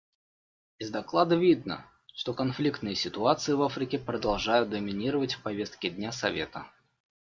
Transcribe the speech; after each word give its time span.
Из 0.79 0.89
доклада 0.89 1.35
видно, 1.35 1.85
что 2.15 2.33
конфликтные 2.33 2.95
ситуации 2.95 3.53
в 3.53 3.61
Африке 3.61 3.99
продолжают 3.99 4.71
доминировать 4.71 5.35
в 5.35 5.43
повестке 5.43 5.91
дня 5.91 6.11
Совета. 6.11 6.65